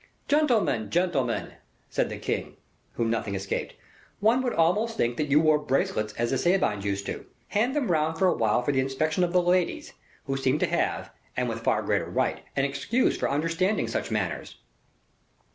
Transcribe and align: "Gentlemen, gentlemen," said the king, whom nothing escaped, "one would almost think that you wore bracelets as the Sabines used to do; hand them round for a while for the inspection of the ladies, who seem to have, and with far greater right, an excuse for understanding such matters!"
"Gentlemen, 0.27 0.89
gentlemen," 0.89 1.53
said 1.91 2.09
the 2.09 2.17
king, 2.17 2.57
whom 2.93 3.11
nothing 3.11 3.35
escaped, 3.35 3.75
"one 4.19 4.41
would 4.41 4.53
almost 4.55 4.97
think 4.97 5.15
that 5.17 5.27
you 5.29 5.39
wore 5.39 5.59
bracelets 5.59 6.11
as 6.13 6.31
the 6.31 6.39
Sabines 6.39 6.83
used 6.83 7.05
to 7.05 7.11
do; 7.19 7.25
hand 7.49 7.75
them 7.75 7.91
round 7.91 8.17
for 8.17 8.25
a 8.25 8.33
while 8.33 8.63
for 8.63 8.71
the 8.71 8.79
inspection 8.79 9.23
of 9.23 9.31
the 9.31 9.39
ladies, 9.43 9.93
who 10.25 10.37
seem 10.37 10.57
to 10.57 10.65
have, 10.65 11.11
and 11.37 11.47
with 11.47 11.59
far 11.61 11.83
greater 11.83 12.09
right, 12.09 12.41
an 12.55 12.65
excuse 12.65 13.15
for 13.15 13.29
understanding 13.29 13.87
such 13.87 14.09
matters!" 14.09 14.55